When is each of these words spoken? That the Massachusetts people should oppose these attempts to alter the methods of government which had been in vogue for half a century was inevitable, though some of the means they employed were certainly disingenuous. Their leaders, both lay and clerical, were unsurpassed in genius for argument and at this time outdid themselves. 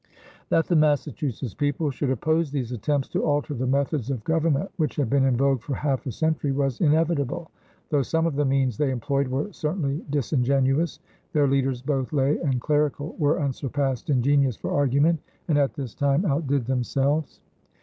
That 0.49 0.65
the 0.65 0.75
Massachusetts 0.75 1.53
people 1.53 1.91
should 1.91 2.09
oppose 2.09 2.49
these 2.49 2.71
attempts 2.71 3.07
to 3.09 3.23
alter 3.23 3.53
the 3.53 3.67
methods 3.67 4.09
of 4.09 4.23
government 4.23 4.71
which 4.77 4.95
had 4.95 5.11
been 5.11 5.25
in 5.25 5.37
vogue 5.37 5.61
for 5.61 5.75
half 5.75 6.07
a 6.07 6.11
century 6.11 6.51
was 6.51 6.81
inevitable, 6.81 7.51
though 7.91 8.01
some 8.01 8.25
of 8.25 8.35
the 8.35 8.43
means 8.43 8.79
they 8.79 8.89
employed 8.89 9.27
were 9.27 9.53
certainly 9.53 10.03
disingenuous. 10.09 10.99
Their 11.33 11.47
leaders, 11.47 11.83
both 11.83 12.13
lay 12.13 12.39
and 12.39 12.59
clerical, 12.59 13.15
were 13.19 13.39
unsurpassed 13.39 14.09
in 14.09 14.23
genius 14.23 14.57
for 14.57 14.71
argument 14.71 15.19
and 15.47 15.59
at 15.59 15.75
this 15.75 15.93
time 15.93 16.25
outdid 16.25 16.65
themselves. 16.65 17.39